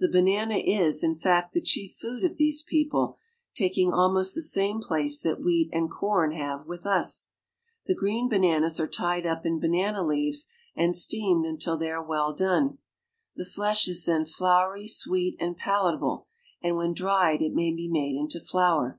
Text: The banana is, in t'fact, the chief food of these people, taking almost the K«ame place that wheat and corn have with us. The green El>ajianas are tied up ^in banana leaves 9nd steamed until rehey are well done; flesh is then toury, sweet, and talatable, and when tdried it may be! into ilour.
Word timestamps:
The 0.00 0.08
banana 0.10 0.56
is, 0.56 1.04
in 1.04 1.14
t'fact, 1.16 1.52
the 1.52 1.60
chief 1.60 1.94
food 1.94 2.24
of 2.24 2.36
these 2.36 2.60
people, 2.60 3.16
taking 3.54 3.92
almost 3.92 4.34
the 4.34 4.42
K«ame 4.42 4.80
place 4.80 5.20
that 5.20 5.40
wheat 5.40 5.70
and 5.72 5.88
corn 5.88 6.32
have 6.32 6.66
with 6.66 6.84
us. 6.84 7.28
The 7.86 7.94
green 7.94 8.28
El>ajianas 8.28 8.80
are 8.80 8.88
tied 8.88 9.26
up 9.26 9.44
^in 9.44 9.60
banana 9.60 10.02
leaves 10.04 10.48
9nd 10.76 10.96
steamed 10.96 11.46
until 11.46 11.78
rehey 11.78 11.88
are 11.92 12.04
well 12.04 12.32
done; 12.34 12.78
flesh 13.54 13.86
is 13.86 14.04
then 14.06 14.24
toury, 14.24 14.90
sweet, 14.90 15.36
and 15.38 15.56
talatable, 15.56 16.24
and 16.60 16.76
when 16.76 16.92
tdried 16.92 17.40
it 17.40 17.54
may 17.54 17.72
be! 17.72 17.86
into 18.18 18.40
ilour. 18.52 18.98